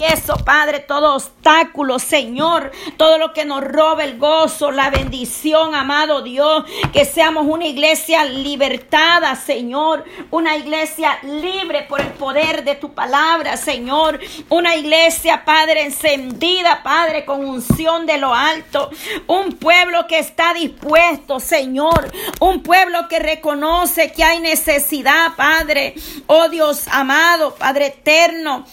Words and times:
eso, 0.00 0.36
Padre, 0.44 0.80
todo 0.80 1.14
obstáculo, 1.14 1.98
Señor, 1.98 2.70
todo 2.96 3.18
lo 3.18 3.32
que 3.32 3.44
nos 3.44 3.62
roba 3.62 4.04
el 4.04 4.18
gozo, 4.18 4.70
la 4.70 4.90
bendición, 4.90 5.74
amado 5.74 6.22
Dios, 6.22 6.64
que 6.92 7.04
seamos 7.04 7.46
una 7.46 7.66
iglesia 7.66 8.24
libertada, 8.24 9.36
Señor, 9.36 10.04
una 10.30 10.56
iglesia 10.56 11.18
libre 11.22 11.82
por 11.82 12.00
el 12.00 12.08
poder 12.08 12.64
de 12.64 12.74
tu 12.74 12.92
palabra, 12.92 13.56
Señor, 13.56 14.20
una 14.48 14.76
iglesia, 14.76 15.44
Padre, 15.44 15.82
encendida, 15.82 16.82
Padre, 16.82 17.24
con 17.24 17.44
unción 17.44 18.06
de 18.06 18.18
lo 18.18 18.34
alto, 18.34 18.90
un 19.26 19.52
pueblo 19.52 20.06
que 20.06 20.18
está 20.18 20.54
dispuesto, 20.54 21.40
Señor, 21.40 22.10
un 22.40 22.62
pueblo 22.62 23.08
que 23.08 23.18
reconoce 23.18 24.12
que 24.12 24.24
hay 24.24 24.40
necesidad, 24.40 25.34
Padre, 25.36 25.94
oh 26.26 26.48
Dios 26.48 26.88
amado, 26.88 27.54
Padre 27.54 27.86
eterno, 27.86 28.64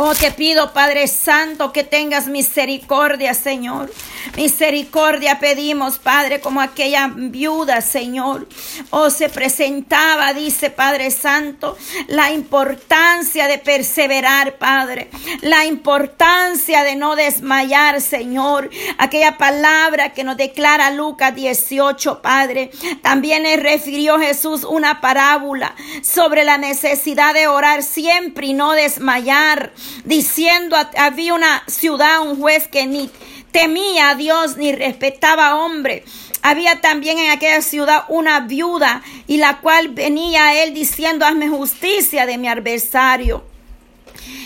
Oh, 0.00 0.14
te 0.14 0.30
pido, 0.30 0.72
Padre 0.72 1.08
Santo, 1.08 1.72
que 1.72 1.82
tengas 1.82 2.28
misericordia, 2.28 3.34
Señor. 3.34 3.92
Misericordia 4.36 5.40
pedimos, 5.40 5.98
Padre, 5.98 6.40
como 6.40 6.60
aquella 6.60 7.10
viuda, 7.12 7.80
Señor. 7.80 8.48
Oh, 8.90 9.10
se 9.10 9.28
presentaba, 9.28 10.32
dice 10.34 10.70
Padre 10.70 11.10
Santo, 11.10 11.76
la 12.06 12.30
importancia 12.30 13.48
de 13.48 13.58
perseverar, 13.58 14.58
Padre. 14.58 15.10
La 15.40 15.66
importancia 15.66 16.84
de 16.84 16.94
no 16.94 17.16
desmayar, 17.16 18.00
Señor. 18.00 18.70
Aquella 18.98 19.36
palabra 19.36 20.12
que 20.12 20.22
nos 20.22 20.36
declara 20.36 20.92
Lucas 20.92 21.34
18, 21.34 22.22
Padre. 22.22 22.70
También 23.02 23.42
le 23.42 23.56
refirió 23.56 24.20
Jesús 24.20 24.62
una 24.62 25.00
parábola 25.00 25.74
sobre 26.02 26.44
la 26.44 26.56
necesidad 26.56 27.34
de 27.34 27.48
orar 27.48 27.82
siempre 27.82 28.46
y 28.46 28.52
no 28.52 28.74
desmayar 28.74 29.72
diciendo 30.04 30.76
había 30.96 31.34
una 31.34 31.62
ciudad, 31.66 32.20
un 32.20 32.38
juez 32.38 32.68
que 32.68 32.86
ni 32.86 33.10
temía 33.52 34.10
a 34.10 34.14
Dios 34.14 34.56
ni 34.56 34.72
respetaba 34.72 35.48
a 35.48 35.56
hombre. 35.56 36.04
Había 36.42 36.80
también 36.80 37.18
en 37.18 37.30
aquella 37.30 37.62
ciudad 37.62 38.04
una 38.08 38.40
viuda 38.40 39.02
y 39.26 39.38
la 39.38 39.60
cual 39.60 39.88
venía 39.88 40.46
a 40.46 40.62
él 40.62 40.72
diciendo, 40.74 41.26
hazme 41.26 41.48
justicia 41.48 42.26
de 42.26 42.38
mi 42.38 42.48
adversario. 42.48 43.44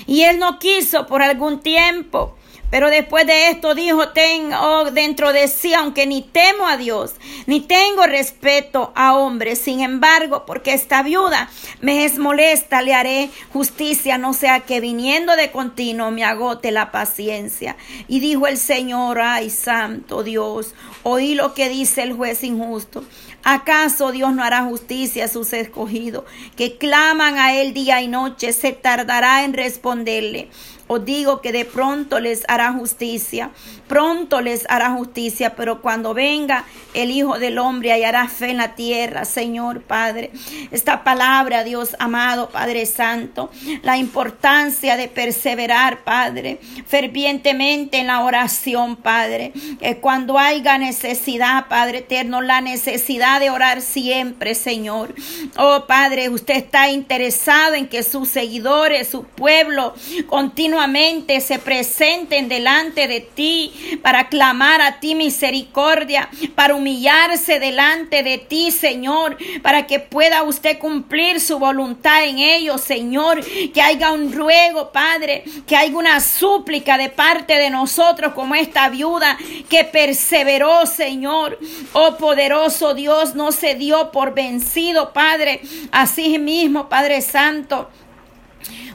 Y 0.06 0.22
él 0.22 0.39
no 0.39 0.58
quiso 0.58 1.06
por 1.06 1.22
algún 1.22 1.61
tiempo. 1.61 2.36
Pero 2.73 2.89
después 2.89 3.27
de 3.27 3.51
esto 3.51 3.75
dijo, 3.75 4.09
tengo 4.09 4.91
dentro 4.92 5.34
de 5.34 5.47
sí, 5.47 5.75
aunque 5.75 6.06
ni 6.06 6.23
temo 6.23 6.67
a 6.67 6.79
Dios, 6.79 7.12
ni 7.45 7.61
tengo 7.61 8.06
respeto 8.06 8.92
a 8.95 9.14
hombres, 9.14 9.59
sin 9.59 9.81
embargo, 9.81 10.47
porque 10.47 10.73
esta 10.73 11.03
viuda 11.03 11.51
me 11.83 12.06
es 12.06 12.19
molesta, 12.19 12.81
le 12.81 12.95
haré 12.95 13.29
justicia, 13.53 14.17
no 14.17 14.33
sea 14.33 14.61
que 14.61 14.81
viniendo 14.81 15.37
de 15.37 15.51
continuo 15.51 16.11
me 16.11 16.25
agote 16.25 16.73
la 16.73 16.91
paciencia. 16.92 17.77
Y 18.09 18.20
dijo 18.20 18.47
el 18.47 18.56
Señor, 18.56 19.20
ay, 19.20 19.51
santo 19.51 20.23
Dios, 20.23 20.75
oí 21.03 21.34
lo 21.34 21.53
que 21.53 21.69
dice 21.69 22.03
el 22.03 22.14
juez 22.14 22.42
injusto. 22.42 23.05
¿Acaso 23.45 24.12
Dios 24.12 24.33
no 24.33 24.45
hará 24.45 24.62
justicia 24.62 25.27
a 25.27 25.29
sus 25.29 25.53
escogidos, 25.53 26.25
que 26.57 26.79
claman 26.79 27.39
a 27.39 27.55
Él 27.55 27.75
día 27.75 28.01
y 28.01 28.09
noche? 28.09 28.55
Se 28.55 28.73
tardará 28.73 29.45
en 29.45 29.53
responderle. 29.53 30.48
Os 30.93 31.03
digo 31.03 31.41
que 31.41 31.53
de 31.53 31.65
pronto 31.65 32.21
les 32.21 32.43
hará 32.48 32.71
justicia, 32.71 33.51
pronto 33.93 34.41
les 34.41 34.65
hará 34.71 34.93
justicia, 34.93 35.55
pero 35.55 35.83
cuando 35.83 36.15
venga 36.15 36.65
el 36.95 37.11
Hijo 37.11 37.39
del 37.39 37.59
Hombre 37.59 37.93
hallará 37.93 38.27
fe 38.27 38.48
en 38.48 38.57
la 38.57 38.75
tierra, 38.75 39.27
Señor 39.27 39.83
Padre. 39.83 40.31
Esta 40.71 41.05
palabra, 41.05 41.62
Dios 41.62 41.95
amado, 41.98 42.48
Padre 42.48 42.87
Santo, 42.87 43.51
la 43.83 43.98
importancia 43.98 44.97
de 44.97 45.09
perseverar, 45.09 46.05
Padre, 46.05 46.59
fervientemente 46.87 47.98
en 47.98 48.07
la 48.07 48.23
oración, 48.23 48.97
Padre. 48.97 49.53
cuando 50.01 50.39
haya 50.39 50.79
necesidad, 50.79 51.69
Padre 51.69 51.98
eterno, 51.98 52.41
la 52.41 52.63
necesidad 52.63 53.41
de 53.41 53.51
orar 53.51 53.83
siempre, 53.83 54.55
Señor. 54.55 55.14
Oh 55.58 55.85
Padre, 55.86 56.31
usted 56.31 56.55
está 56.55 56.89
interesado 56.89 57.75
en 57.75 57.89
que 57.89 58.02
sus 58.02 58.29
seguidores, 58.29 59.08
su 59.08 59.25
pueblo, 59.25 59.92
continuamente 60.29 61.42
se 61.42 61.58
presenten 61.58 62.48
delante 62.48 63.07
de 63.07 63.20
ti 63.20 63.75
para 64.03 64.29
clamar 64.29 64.81
a 64.81 65.01
ti 65.01 65.15
misericordia, 65.15 66.29
para 66.55 66.75
humillarse 66.75 67.59
delante 67.59 68.23
de 68.23 68.39
ti, 68.39 68.70
Señor, 68.70 69.37
para 69.63 69.87
que 69.87 70.01
pueda 70.01 70.43
usted 70.43 70.79
cumplir 70.79 71.41
su 71.41 71.59
voluntad 71.59 72.25
en 72.25 72.39
ellos, 72.39 72.81
Señor, 72.81 73.45
que 73.73 73.83
haya 73.83 74.13
un 74.13 74.33
ruego, 74.33 74.93
Padre, 74.93 75.45
que 75.67 75.77
haya 75.77 75.97
una 75.97 76.20
súplica 76.20 76.98
de 76.98 77.09
parte 77.09 77.55
de 77.55 77.70
nosotros 77.70 78.33
como 78.35 78.55
esta 78.55 78.89
viuda 78.89 79.37
que 79.69 79.85
perseveró, 79.85 80.87
Señor. 80.87 81.59
Oh 81.93 82.17
poderoso 82.17 82.95
Dios, 82.95 83.35
no 83.35 83.53
se 83.53 83.75
dio 83.75 84.11
por 84.11 84.35
vencido, 84.35 85.13
Padre. 85.13 85.61
Así 85.91 86.39
mismo, 86.39 86.89
Padre 86.89 87.20
Santo. 87.20 87.89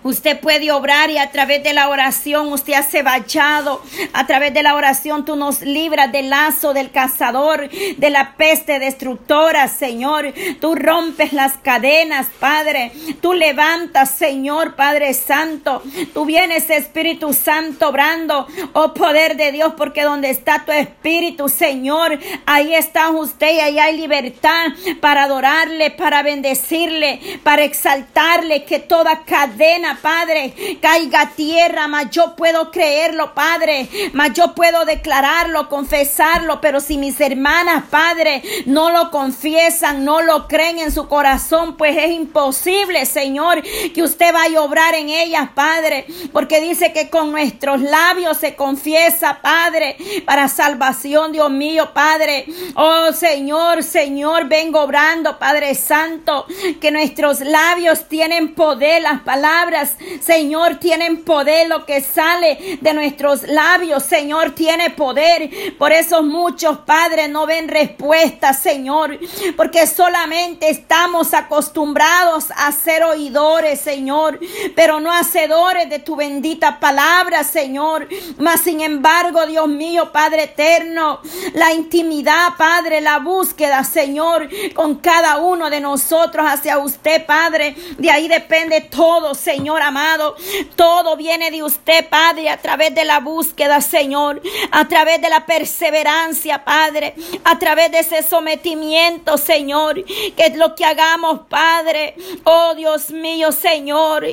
Usted 0.04 0.40
puede 0.40 0.72
obrar 0.72 1.10
y 1.10 1.18
a 1.18 1.32
través 1.32 1.64
de 1.64 1.74
la 1.74 1.90
oración 1.90 2.52
usted 2.52 2.74
hace 2.74 3.04
vallado. 3.04 3.82
A 4.14 4.28
través 4.28 4.54
de 4.54 4.64
la 4.64 4.76
oración 4.76 5.26
tú 5.26 5.36
nos 5.36 5.62
libras 5.62 6.12
del 6.12 6.30
lazo 6.30 6.74
del 6.74 6.92
cazador, 6.92 7.70
de 7.70 8.10
la 8.10 8.36
peste 8.36 8.80
destructora, 8.80 9.68
Señor. 9.68 10.34
Tú 10.60 10.76
rompes 10.76 11.34
las 11.34 11.54
cadenas, 11.58 12.28
Padre. 12.40 12.92
Tú 13.22 13.34
levantas, 13.34 14.12
Señor, 14.12 14.76
Padre 14.76 15.14
Santo. 15.14 15.82
Tú 16.14 16.26
vienes, 16.26 16.70
Espíritu 16.70 17.34
Santo, 17.34 17.90
obrando, 17.90 18.48
oh 18.74 18.94
poder 18.94 19.38
de 19.38 19.52
Dios, 19.52 19.74
porque 19.78 20.04
donde 20.04 20.30
está 20.30 20.64
tu 20.66 20.72
Espíritu, 20.72 21.50
Señor, 21.50 22.20
ahí 22.46 22.74
está 22.74 23.10
usted 23.10 23.56
y 23.56 23.60
ahí 23.60 23.80
hay 23.80 23.98
libertad 23.98 24.68
para 25.02 25.24
adorarle, 25.24 25.92
para 25.92 26.24
bendecirle, 26.24 27.20
para 27.44 27.64
exaltarle, 27.64 28.66
que 28.66 28.80
toda 28.80 29.24
cadena 29.24 29.87
Padre, 30.02 30.54
caiga 30.82 31.32
tierra, 31.36 31.88
mas 31.88 32.10
yo 32.12 32.36
puedo 32.36 32.72
creerlo, 32.72 33.34
Padre, 33.34 33.90
mas 34.14 34.34
yo 34.34 34.54
puedo 34.54 34.86
declararlo, 34.86 35.70
confesarlo, 35.70 36.60
pero 36.62 36.80
si 36.80 36.98
mis 36.98 37.20
hermanas, 37.22 37.86
Padre, 37.90 38.44
no 38.66 38.92
lo 38.92 39.12
confiesan, 39.12 40.04
no 40.04 40.22
lo 40.22 40.48
creen 40.48 40.80
en 40.80 40.92
su 40.92 41.08
corazón, 41.08 41.78
pues 41.78 41.98
es 41.98 42.12
imposible, 42.12 43.06
Señor, 43.06 43.62
que 43.94 44.04
usted 44.04 44.34
vaya 44.34 44.60
a 44.60 44.64
obrar 44.64 44.96
en 44.96 45.10
ellas, 45.10 45.50
Padre, 45.54 46.06
porque 46.32 46.62
dice 46.62 46.94
que 46.94 47.10
con 47.10 47.32
nuestros 47.32 47.82
labios 47.82 48.38
se 48.38 48.56
confiesa, 48.56 49.40
Padre, 49.42 49.98
para 50.26 50.48
salvación, 50.48 51.32
Dios 51.32 51.50
mío, 51.50 51.92
Padre. 51.94 52.46
Oh 52.76 53.12
Señor, 53.14 53.84
Señor, 53.84 54.48
vengo 54.48 54.82
obrando, 54.82 55.40
Padre 55.40 55.76
Santo, 55.76 56.46
que 56.82 56.92
nuestros 56.92 57.42
labios 57.42 58.08
tienen 58.08 58.56
poder, 58.56 59.02
las 59.02 59.22
palabras 59.22 59.77
Señor, 60.22 60.76
tienen 60.76 61.24
poder. 61.24 61.68
Lo 61.68 61.86
que 61.86 62.02
sale 62.02 62.80
de 62.82 62.94
nuestros 62.94 63.44
labios, 63.44 64.04
Señor, 64.04 64.52
tiene 64.52 64.90
poder. 64.90 65.50
Por 65.78 65.92
eso 65.92 66.24
muchos 66.24 66.80
padres 66.80 67.30
no 67.30 67.46
ven 67.46 67.68
respuesta, 67.68 68.54
Señor, 68.54 69.20
porque 69.56 69.86
solamente 69.88 70.70
estamos 70.70 71.34
acostumbrados 71.34 72.46
a 72.56 72.72
ser 72.72 73.04
oidores, 73.04 73.80
Señor, 73.80 74.40
pero 74.76 75.00
no 75.00 75.12
hacedores 75.12 75.90
de 75.90 76.00
tu 76.00 76.16
bendita 76.16 76.80
palabra, 76.80 77.44
Señor. 77.44 78.08
Mas, 78.38 78.62
sin 78.62 78.82
embargo, 78.82 79.46
Dios 79.46 79.68
mío, 79.68 80.12
Padre 80.12 80.44
eterno, 80.44 81.20
la 81.54 81.74
intimidad, 81.74 82.54
Padre, 82.58 83.02
la 83.02 83.20
búsqueda, 83.20 83.84
Señor, 83.84 84.50
con 84.74 84.96
cada 84.96 85.38
uno 85.38 85.70
de 85.70 85.82
nosotros 85.82 86.46
hacia 86.48 86.78
usted, 86.80 87.26
Padre. 87.26 87.76
De 87.98 88.10
ahí 88.10 88.28
depende 88.28 88.82
todo, 88.82 89.36
Señor 89.36 89.67
amado. 89.76 90.36
Todo 90.76 91.18
viene 91.18 91.52
de 91.52 91.64
usted, 91.64 92.08
Padre, 92.10 92.50
a 92.50 92.58
través 92.58 92.96
de 92.96 93.06
la 93.06 93.20
búsqueda, 93.20 93.82
Señor, 93.82 94.42
a 94.72 94.88
través 94.88 95.22
de 95.22 95.30
la 95.30 95.46
perseverancia, 95.46 96.64
Padre, 96.64 97.16
a 97.44 97.60
través 97.60 97.92
de 97.92 98.00
ese 98.00 98.24
sometimiento, 98.24 99.38
Señor, 99.38 100.04
que 100.06 100.46
es 100.46 100.56
lo 100.56 100.76
que 100.76 100.86
hagamos, 100.86 101.42
Padre. 101.50 102.16
Oh 102.44 102.74
Dios 102.76 103.10
mío, 103.10 103.52
Señor. 103.52 104.26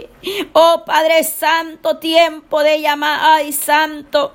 Oh 0.52 0.84
Padre 0.86 1.24
Santo, 1.24 1.98
tiempo 1.98 2.62
de 2.62 2.80
llamar, 2.80 3.20
ay 3.22 3.52
Santo. 3.52 4.32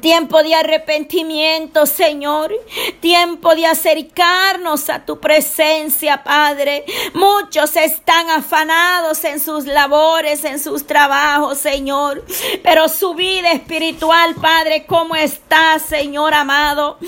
Tiempo 0.00 0.42
de 0.42 0.54
arrepentimiento, 0.54 1.86
Señor. 1.86 2.52
Tiempo 3.00 3.54
de 3.54 3.66
acercarnos 3.66 4.90
a 4.90 5.04
tu 5.04 5.20
presencia, 5.20 6.22
Padre. 6.22 6.84
Muchos 7.14 7.76
están 7.76 8.28
afanados 8.30 9.24
en 9.24 9.40
sus 9.40 9.64
labores, 9.64 10.44
en 10.44 10.58
sus 10.58 10.86
trabajos, 10.86 11.58
Señor. 11.58 12.24
Pero 12.62 12.88
su 12.88 13.14
vida 13.14 13.52
espiritual, 13.52 14.34
Padre, 14.34 14.86
¿cómo 14.86 15.14
está, 15.14 15.78
Señor 15.78 16.34
amado? 16.34 16.98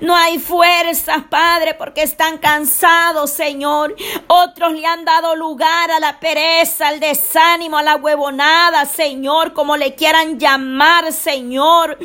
No 0.00 0.14
hay 0.14 0.38
fuerzas, 0.38 1.22
Padre, 1.30 1.74
porque 1.74 2.02
están 2.02 2.38
cansados, 2.38 3.30
Señor. 3.30 3.94
Otros 4.26 4.72
le 4.72 4.86
han 4.86 5.04
dado 5.04 5.36
lugar 5.36 5.90
a 5.90 6.00
la 6.00 6.18
pereza, 6.20 6.88
al 6.88 7.00
desánimo, 7.00 7.78
a 7.78 7.82
la 7.82 7.96
huevonada, 7.96 8.84
Señor, 8.84 9.52
como 9.52 9.76
le 9.76 9.94
quieran 9.94 10.38
llamar, 10.38 11.12
Señor. 11.12 11.96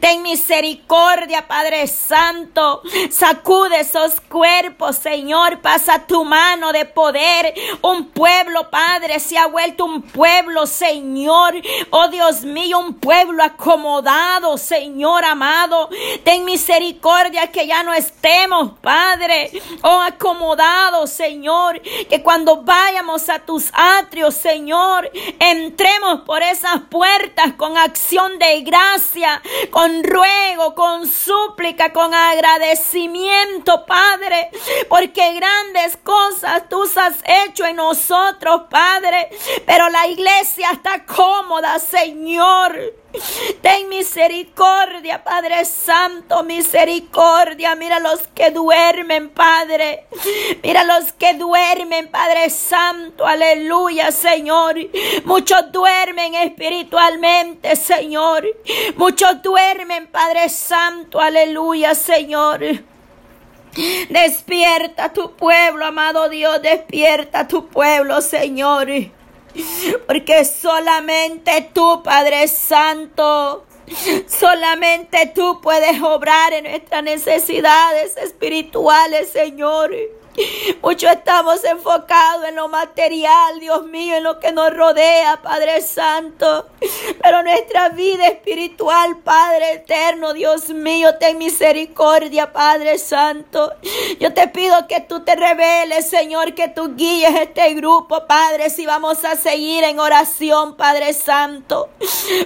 Ten 0.00 0.22
misericordia, 0.22 1.46
Padre 1.46 1.86
Santo. 1.86 2.82
Sacude 3.10 3.80
esos 3.80 4.20
cuerpos, 4.20 4.96
Señor. 4.96 5.60
Pasa 5.60 6.06
tu 6.06 6.24
mano 6.24 6.72
de 6.72 6.84
poder. 6.84 7.54
Un 7.82 8.08
pueblo, 8.08 8.70
Padre, 8.70 9.20
se 9.20 9.38
ha 9.38 9.46
vuelto 9.46 9.84
un 9.84 10.02
pueblo, 10.02 10.66
Señor. 10.66 11.54
Oh 11.90 12.08
Dios 12.08 12.42
mío, 12.42 12.78
un 12.78 12.94
pueblo 12.94 13.42
acomodado, 13.42 14.58
Señor 14.58 15.24
amado. 15.24 15.88
Ten 16.24 16.44
misericordia 16.44 17.50
que 17.50 17.66
ya 17.66 17.82
no 17.82 17.92
estemos, 17.92 18.78
Padre. 18.80 19.50
Oh, 19.82 20.00
acomodados, 20.00 21.10
Señor. 21.10 21.80
Que 21.80 22.22
cuando 22.22 22.62
vayamos 22.62 23.28
a 23.28 23.40
tus 23.40 23.70
atrios, 23.72 24.34
Señor, 24.34 25.10
entremos 25.38 26.20
por 26.22 26.42
esas 26.42 26.80
puertas 26.90 27.52
con 27.56 27.76
acción 27.76 28.38
de 28.38 28.62
gracia, 28.62 29.42
con 29.70 30.02
ruego, 30.04 30.74
con 30.74 31.06
súplica, 31.06 31.92
con 31.92 32.14
agradecimiento, 32.14 33.84
Padre, 33.86 34.50
porque 34.88 35.34
grandes 35.34 35.96
cosas 35.98 36.68
tú 36.68 36.82
has 36.96 37.16
hecho 37.46 37.64
en 37.66 37.76
nosotros, 37.76 38.62
Padre, 38.70 39.30
pero 39.66 39.88
la 39.88 40.06
iglesia 40.06 40.70
está 40.72 41.04
cómoda, 41.04 41.78
Señor. 41.78 43.01
Ten 43.60 43.88
misericordia, 43.88 45.22
Padre 45.22 45.64
Santo, 45.64 46.42
misericordia. 46.44 47.74
Mira 47.74 48.00
los 48.00 48.20
que 48.34 48.50
duermen, 48.50 49.28
Padre. 49.30 50.06
Mira 50.62 50.84
los 50.84 51.12
que 51.12 51.34
duermen, 51.34 52.10
Padre 52.10 52.48
Santo. 52.50 53.26
Aleluya, 53.26 54.10
Señor. 54.12 54.76
Muchos 55.24 55.70
duermen 55.72 56.34
espiritualmente, 56.34 57.76
Señor. 57.76 58.46
Muchos 58.96 59.42
duermen, 59.42 60.06
Padre 60.06 60.48
Santo. 60.48 61.20
Aleluya, 61.20 61.94
Señor. 61.94 62.60
Despierta 64.08 65.12
tu 65.12 65.34
pueblo, 65.36 65.86
amado 65.86 66.28
Dios. 66.28 66.60
Despierta 66.62 67.46
tu 67.46 67.68
pueblo, 67.68 68.20
Señor. 68.20 68.88
Porque 70.06 70.44
solamente 70.44 71.68
tú, 71.72 72.02
Padre 72.02 72.48
Santo, 72.48 73.64
solamente 74.26 75.32
tú 75.34 75.60
puedes 75.60 76.00
obrar 76.02 76.52
en 76.52 76.64
nuestras 76.64 77.02
necesidades 77.02 78.16
espirituales, 78.16 79.30
Señor. 79.30 79.92
Mucho 80.82 81.08
estamos 81.08 81.62
enfocados 81.64 82.46
en 82.48 82.56
lo 82.56 82.68
material, 82.68 83.60
Dios 83.60 83.84
mío, 83.84 84.16
en 84.16 84.24
lo 84.24 84.38
que 84.38 84.52
nos 84.52 84.74
rodea, 84.74 85.40
Padre 85.42 85.80
Santo. 85.82 86.68
Pero 87.22 87.42
nuestra 87.42 87.90
vida 87.90 88.26
espiritual, 88.26 89.18
Padre 89.18 89.72
eterno, 89.72 90.32
Dios 90.32 90.70
mío, 90.70 91.16
ten 91.18 91.38
misericordia, 91.38 92.52
Padre 92.52 92.98
Santo. 92.98 93.72
Yo 94.18 94.32
te 94.32 94.48
pido 94.48 94.86
que 94.88 95.00
tú 95.00 95.20
te 95.20 95.36
reveles, 95.36 96.08
Señor, 96.08 96.54
que 96.54 96.68
tú 96.68 96.94
guíes 96.96 97.34
este 97.34 97.74
grupo, 97.74 98.26
Padre, 98.26 98.70
si 98.70 98.86
vamos 98.86 99.24
a 99.24 99.36
seguir 99.36 99.84
en 99.84 100.00
oración, 100.00 100.76
Padre 100.76 101.12
Santo. 101.12 101.90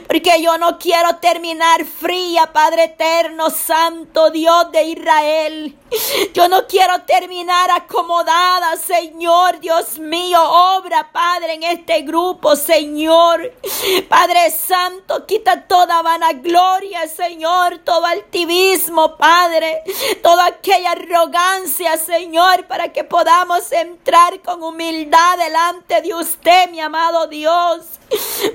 Porque 0.06 0.42
yo 0.42 0.58
no 0.58 0.78
quiero 0.78 1.16
terminar 1.16 1.84
fría, 1.84 2.52
Padre 2.52 2.84
eterno, 2.84 3.50
Santo, 3.50 4.30
Dios 4.30 4.72
de 4.72 4.84
Israel. 4.84 5.76
Yo 6.34 6.48
no 6.48 6.66
quiero 6.66 7.02
terminar 7.02 7.70
acomodada, 7.76 8.76
Señor, 8.76 9.60
Dios 9.60 9.98
mío, 9.98 10.40
obra, 10.42 11.10
Padre, 11.12 11.54
en 11.54 11.62
este 11.62 12.02
grupo, 12.02 12.56
Señor. 12.56 13.52
Padre 14.08 14.50
Santo, 14.50 15.26
quita 15.26 15.66
toda 15.66 16.02
vanagloria, 16.02 17.06
Señor, 17.08 17.78
todo 17.84 18.04
altivismo, 18.06 19.16
Padre, 19.16 19.82
toda 20.22 20.46
aquella 20.46 20.92
arrogancia, 20.92 21.96
Señor, 21.96 22.66
para 22.66 22.92
que 22.92 23.04
podamos 23.04 23.70
entrar 23.72 24.40
con 24.42 24.62
humildad 24.62 25.38
delante 25.38 26.02
de 26.02 26.14
usted, 26.14 26.70
mi 26.70 26.80
amado 26.80 27.26
Dios. 27.26 27.84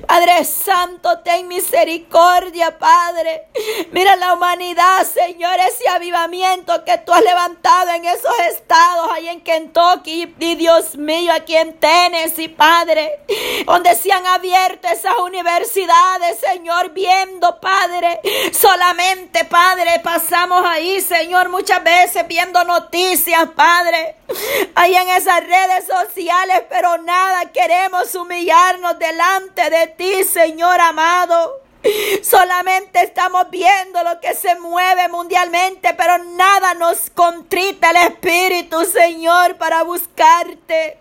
Padre 0.07 0.44
Santo, 0.45 1.19
ten 1.19 1.47
misericordia, 1.47 2.77
Padre. 2.77 3.47
Mira 3.91 4.15
la 4.15 4.33
humanidad, 4.33 5.06
Señor, 5.06 5.59
ese 5.59 5.88
avivamiento 5.89 6.83
que 6.85 6.97
tú 7.00 7.12
has 7.12 7.23
levantado 7.23 7.91
en 7.91 8.06
esos 8.06 8.39
estados, 8.51 9.11
ahí 9.12 9.28
en 9.30 9.42
Kentucky, 9.42 10.34
y 10.40 10.56
Dios 10.56 10.96
mío, 10.98 11.31
aquí 11.34 11.56
en 11.56 11.78
Tennessee, 11.80 12.50
Padre, 12.50 13.19
donde 13.66 13.96
se 13.96 14.12
han 14.12 14.25
abierto 14.25 14.88
esas 14.88 15.18
universidades, 15.19 16.40
Señor, 16.40 16.92
viendo, 16.92 17.60
Padre, 17.60 18.19
solamente, 18.52 19.46
Padre, 19.46 20.00
pasamos 20.04 20.63
ahí, 20.66 21.02
Señor, 21.02 21.50
muchas 21.50 21.84
veces 21.84 22.28
viendo 22.28 22.63
noticias, 22.63 23.50
Padre, 23.56 24.16
ahí 24.75 24.96
en 24.96 25.10
esas 25.10 25.42
redes 25.42 25.86
sociales, 25.86 26.64
pero 26.69 26.98
nada, 27.00 27.52
queremos 27.52 28.14
humillarnos 28.16 28.98
delante 29.00 29.69
de 29.69 29.88
ti, 29.88 30.24
Señor 30.24 30.80
amado. 30.80 31.61
Solamente 32.24 33.01
estamos 33.01 33.50
viendo 33.50 34.04
lo 34.04 34.19
que 34.19 34.36
se 34.36 34.56
mueve 34.60 35.07
mundialmente, 35.10 35.94
pero 35.95 36.19
nada 36.19 36.74
nos 36.75 37.10
contrita 37.10 37.89
el 37.92 37.98
Espíritu, 37.98 38.86
Señor, 38.86 39.57
para 39.57 39.83
buscarte. 39.83 41.00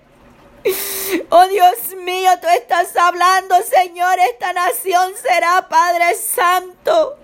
Oh 1.31 1.47
Dios 1.49 1.95
mío, 1.97 2.31
tú 2.41 2.49
estás 2.49 2.95
hablando, 2.97 3.57
Señor, 3.63 4.19
esta 4.31 4.53
nación 4.53 5.13
será, 5.23 5.69
Padre 5.69 6.15
Santo. 6.15 7.19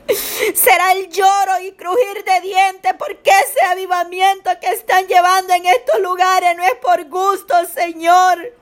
Será 0.54 0.92
el 0.92 1.10
lloro 1.10 1.60
y 1.60 1.72
crujir 1.72 2.24
de 2.24 2.40
dientes 2.40 2.94
porque 2.98 3.30
ese 3.30 3.62
avivamiento 3.66 4.50
que 4.60 4.70
están 4.70 5.06
llevando 5.06 5.52
en 5.52 5.66
estos 5.66 6.00
lugares 6.00 6.56
no 6.56 6.64
es 6.64 6.74
por 6.76 7.04
gusto, 7.08 7.54
Señor. 7.66 8.52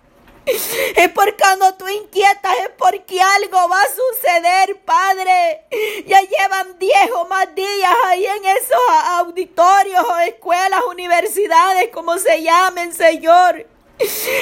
Es 0.46 1.08
porque 1.14 1.37
cuando 1.38 1.75
tú 1.75 1.88
inquietas 1.88 2.55
es 2.64 2.70
porque 2.76 3.20
algo 3.20 3.69
va 3.69 3.81
a 3.81 3.87
suceder. 3.87 4.63
Llevan 6.64 6.78
10 6.78 6.94
o 7.16 7.25
más 7.26 7.55
días 7.55 7.94
ahí 8.06 8.25
en 8.25 8.44
esos 8.44 8.78
auditorios 9.19 10.05
o 10.05 10.19
escuelas, 10.19 10.82
universidades, 10.90 11.88
como 11.93 12.16
se 12.19 12.43
llamen, 12.43 12.93
Señor. 12.93 13.66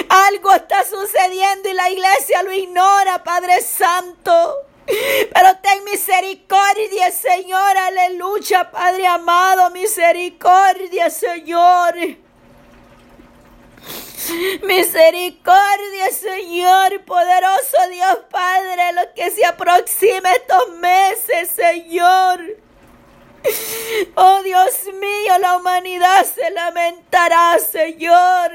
Algo 0.09 0.53
está 0.53 0.85
sucediendo 0.85 1.69
y 1.69 1.75
la 1.75 1.91
iglesia 1.91 2.43
lo 2.43 2.53
ignora, 2.53 3.23
Padre 3.25 3.61
Santo. 3.61 4.67
Pero 4.87 5.57
ten 5.63 5.85
misericordia, 5.85 7.11
Señor, 7.11 7.77
aleluya, 7.77 8.71
Padre 8.71 9.07
amado, 9.07 9.71
misericordia, 9.71 11.11
Señor. 11.11 11.95
Misericordia, 14.63 16.11
Señor, 16.11 17.05
poderoso 17.05 17.77
Dios 17.91 18.19
Padre, 18.31 18.93
lo 18.93 19.15
que 19.15 19.31
se 19.31 19.45
aproxima 19.45 20.31
estos 20.33 20.71
meses, 20.77 21.51
Señor. 21.51 22.41
Oh 24.15 24.43
Dios 24.43 24.85
mío, 25.01 25.39
la 25.41 25.57
humanidad 25.57 26.25
se 26.25 26.51
lamentará, 26.51 27.59
Señor. 27.59 28.53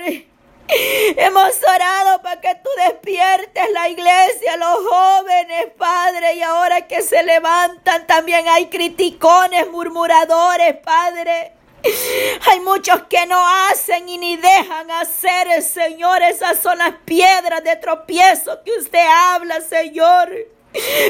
Hemos 0.69 1.55
orado 1.63 2.21
para 2.21 2.41
que 2.41 2.55
tú 2.55 2.69
despiertes 2.85 3.71
la 3.73 3.89
iglesia, 3.89 4.57
los 4.57 4.79
jóvenes, 4.87 5.67
Padre, 5.77 6.35
y 6.35 6.41
ahora 6.41 6.87
que 6.87 7.01
se 7.01 7.23
levantan 7.23 8.05
también 8.05 8.47
hay 8.47 8.67
criticones, 8.67 9.69
murmuradores, 9.69 10.77
Padre. 10.77 11.56
Hay 12.47 12.59
muchos 12.61 13.03
que 13.03 13.25
no 13.25 13.41
hacen 13.69 14.07
y 14.09 14.17
ni 14.17 14.37
dejan 14.37 14.91
hacer, 14.91 15.61
Señor. 15.61 16.21
Esas 16.23 16.59
son 16.59 16.77
las 16.77 16.93
piedras 17.05 17.63
de 17.63 17.75
tropiezo 17.75 18.63
que 18.63 18.71
usted 18.77 19.05
habla, 19.33 19.61
Señor. 19.61 20.29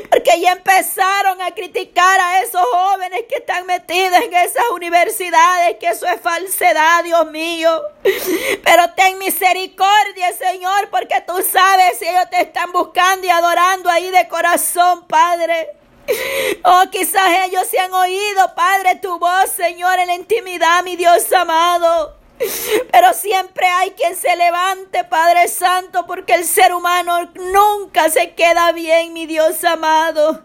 Porque 0.10 0.40
ya 0.40 0.54
empezaron 0.54 1.42
a 1.42 1.52
criticar 1.52 2.20
a 2.20 2.42
esos 2.42 2.62
jóvenes 2.62 3.24
que 3.28 3.38
están 3.38 3.66
metidos 3.66 4.22
en 4.22 4.34
esas 4.34 4.64
universidades, 4.72 5.78
que 5.78 5.90
eso 5.90 6.06
es 6.06 6.22
falsedad, 6.22 7.04
Dios 7.04 7.30
mío. 7.32 7.82
Pero 8.64 8.94
ten 8.96 9.18
misericordia, 9.18 10.32
Señor, 10.38 10.90
porque 10.90 11.22
tú 11.26 11.34
sabes 11.52 12.00
si 12.00 12.06
ellos 12.06 12.30
te 12.30 12.42
están 12.42 12.72
buscando 12.72 13.28
y 13.28 13.30
adorando 13.30 13.90
ahí 13.90 14.10
de 14.10 14.28
corazón, 14.28 15.06
Padre. 15.08 15.76
Oh, 16.64 16.84
quizás 16.92 17.46
ellos 17.46 17.66
se 17.68 17.80
han 17.80 17.94
oído, 17.94 18.54
Padre, 18.56 18.96
tu 19.02 19.20
voz, 19.20 19.50
Señor, 19.56 20.00
en 20.00 20.08
la 20.08 20.16
intimidad, 20.16 20.84
mi 20.84 20.96
Dios 20.96 21.32
amado. 21.32 22.16
Pero 22.92 23.14
siempre 23.14 23.66
hay 23.68 23.92
quien 23.92 24.16
se 24.16 24.36
levante, 24.36 25.04
Padre 25.06 25.48
Santo, 25.48 26.06
porque 26.06 26.34
el 26.34 26.46
ser 26.46 26.74
humano 26.74 27.30
nunca 27.36 28.10
se 28.10 28.34
queda 28.34 28.72
bien, 28.74 29.14
mi 29.14 29.26
Dios 29.26 29.64
amado. 29.64 30.44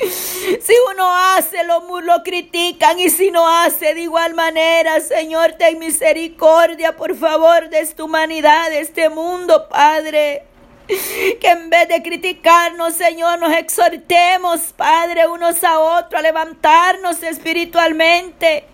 Si 0.00 0.74
uno 0.92 1.14
hace, 1.14 1.64
lo, 1.64 2.00
lo 2.00 2.22
critican 2.22 2.98
y 3.00 3.10
si 3.10 3.30
no 3.30 3.48
hace 3.48 3.94
de 3.94 4.02
igual 4.02 4.34
manera, 4.34 5.00
Señor, 5.00 5.54
ten 5.58 5.78
misericordia, 5.78 6.96
por 6.96 7.16
favor, 7.16 7.68
de 7.68 7.80
esta 7.80 8.04
humanidad, 8.04 8.70
de 8.70 8.80
este 8.80 9.08
mundo, 9.08 9.68
Padre. 9.68 10.44
Que 11.40 11.48
en 11.48 11.70
vez 11.70 11.88
de 11.88 12.02
criticarnos, 12.02 12.94
Señor, 12.94 13.38
nos 13.38 13.52
exhortemos, 13.52 14.72
Padre, 14.76 15.26
unos 15.26 15.62
a 15.62 15.78
otros, 15.78 16.18
a 16.18 16.22
levantarnos 16.22 17.22
espiritualmente, 17.22 18.64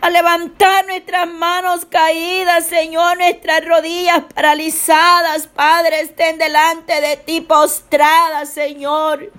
a 0.00 0.08
levantar 0.08 0.86
nuestras 0.86 1.28
manos 1.28 1.84
caídas, 1.84 2.66
Señor, 2.66 3.18
nuestras 3.18 3.64
rodillas 3.66 4.22
paralizadas, 4.34 5.46
Padre, 5.46 6.00
estén 6.00 6.38
delante 6.38 7.00
de 7.00 7.16
ti 7.18 7.42
postradas, 7.42 8.48
Señor. 8.48 9.30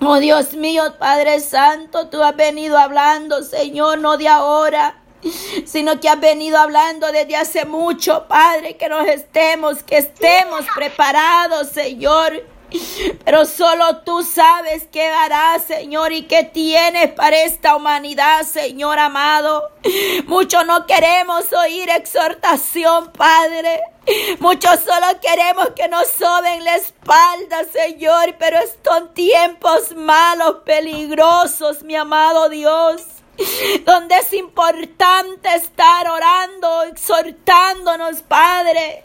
Oh 0.00 0.18
Dios 0.18 0.54
mío, 0.54 0.82
Padre 0.98 1.38
Santo, 1.38 2.08
tú 2.08 2.22
has 2.22 2.34
venido 2.34 2.76
hablando, 2.78 3.42
Señor, 3.42 3.98
no 3.98 4.18
de 4.18 4.28
ahora 4.28 5.03
sino 5.64 6.00
que 6.00 6.08
has 6.08 6.20
venido 6.20 6.58
hablando 6.58 7.10
desde 7.12 7.36
hace 7.36 7.64
mucho, 7.64 8.26
Padre, 8.28 8.76
que 8.76 8.88
nos 8.88 9.06
estemos, 9.06 9.82
que 9.82 9.98
estemos 9.98 10.64
preparados, 10.74 11.68
Señor. 11.68 12.44
Pero 13.24 13.44
solo 13.44 13.98
tú 13.98 14.24
sabes 14.24 14.88
qué 14.90 15.06
harás, 15.06 15.62
Señor, 15.62 16.12
y 16.12 16.22
qué 16.22 16.42
tienes 16.42 17.12
para 17.12 17.42
esta 17.42 17.76
humanidad, 17.76 18.42
Señor 18.42 18.98
amado. 18.98 19.70
Muchos 20.26 20.66
no 20.66 20.84
queremos 20.86 21.52
oír 21.52 21.88
exhortación, 21.90 23.12
Padre. 23.12 23.80
Muchos 24.40 24.80
solo 24.80 25.06
queremos 25.22 25.68
que 25.76 25.86
nos 25.88 26.08
soben 26.08 26.64
la 26.64 26.74
espalda, 26.74 27.64
Señor, 27.72 28.34
pero 28.40 28.58
son 28.84 29.14
tiempos 29.14 29.94
malos, 29.94 30.56
peligrosos, 30.64 31.84
mi 31.84 31.94
amado 31.94 32.48
Dios 32.48 33.14
donde 33.84 34.16
es 34.16 34.32
importante 34.32 35.54
estar 35.54 36.08
orando, 36.08 36.84
exhortándonos, 36.84 38.22
Padre, 38.22 39.04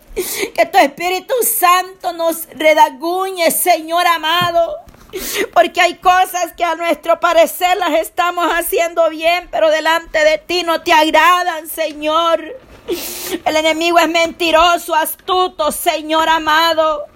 que 0.56 0.66
tu 0.66 0.78
Espíritu 0.78 1.34
Santo 1.44 2.14
nos 2.14 2.48
redaguñe, 2.50 3.52
Señor 3.52 4.06
amado. 4.08 4.78
Porque 5.56 5.82
hay 5.82 5.96
cosas 5.96 6.54
que 6.56 6.64
a 6.64 6.76
nuestro 6.76 7.20
parecer 7.20 7.76
las 7.78 7.94
estamos 8.00 8.46
haciendo 8.54 9.10
bien, 9.10 9.48
pero 9.50 9.72
delante 9.72 10.24
de 10.24 10.38
ti 10.38 10.62
no 10.62 10.82
te 10.82 10.94
agradan, 10.94 11.68
Señor. 11.68 12.44
El 13.46 13.56
enemigo 13.56 13.98
es 13.98 14.08
mentiroso, 14.08 14.94
astuto, 14.94 15.72
Señor 15.72 16.30
amado. 16.30 17.08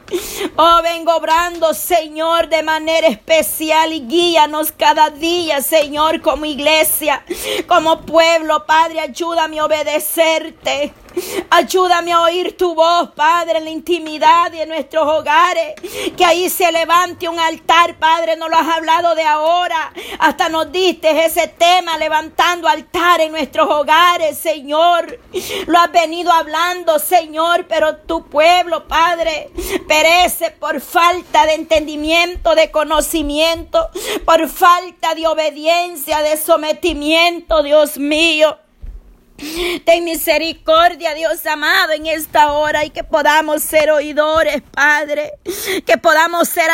Oh, 0.56 0.80
vengo 0.84 1.16
obrando, 1.16 1.74
Señor, 1.74 2.50
de 2.50 2.62
manera 2.62 3.08
especial 3.08 3.94
y 3.94 4.02
guíanos 4.02 4.72
cada 4.72 5.10
día, 5.10 5.62
Señor, 5.62 6.22
como 6.22 6.46
iglesia, 6.46 7.26
como 7.68 8.02
pueblo. 8.02 8.66
Padre, 8.66 9.00
ayúdame 9.00 9.60
a 9.60 9.66
obedecerte. 9.66 10.94
Ayúdame 11.50 12.12
a 12.12 12.22
oír 12.22 12.58
tu 12.58 12.74
voz, 12.74 13.12
Padre, 13.12 13.60
en 13.60 13.66
la 13.66 13.70
intimidad 13.70 14.52
de 14.52 14.66
nuestros 14.66 15.06
hogares. 15.06 15.76
Que 16.18 16.26
ahí 16.26 16.50
se 16.50 16.72
levante 16.72 17.30
un 17.30 17.40
altar, 17.40 17.98
Padre. 18.00 18.36
No 18.36 18.50
lo 18.50 18.58
has 18.58 18.68
hablado 18.68 19.14
de 19.16 19.24
ahora. 19.24 19.94
Hasta 20.20 20.50
nos 20.50 20.72
diste 20.72 21.26
ese 21.26 21.48
tema, 21.48 21.98
levantando 21.98 22.68
altar 22.68 23.22
en 23.22 23.32
nuestros 23.32 23.70
hogares, 23.70 24.38
Señor. 24.38 25.20
Lo 25.68 25.80
has 25.80 25.92
venido 25.92 26.32
hablando, 26.32 26.98
Señor, 27.00 27.68
pero 27.68 27.98
tu 27.98 28.26
pueblo, 28.26 28.88
Padre, 28.88 29.52
perece 29.94 30.50
por 30.50 30.82
falta 30.82 31.46
de 31.46 31.54
entendimiento, 31.54 32.56
de 32.56 32.72
conocimiento, 32.72 33.90
por 34.26 34.50
falta 34.50 35.14
de 35.14 35.28
obediencia, 35.28 36.24
de 36.24 36.36
sometimiento, 36.36 37.62
Dios 37.62 38.00
mío. 38.00 38.58
Ten 39.86 40.04
misericordia, 40.04 41.14
Dios 41.14 41.46
amado, 41.46 41.92
en 41.92 42.08
esta 42.08 42.54
hora 42.54 42.86
y 42.86 42.90
que 42.90 43.04
podamos 43.04 43.62
ser 43.62 43.92
oidores, 43.92 44.64
Padre, 44.72 45.34
que 45.86 45.98
podamos 45.98 46.50
ser 46.50 46.72